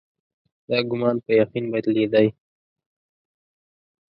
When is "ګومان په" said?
0.89-1.31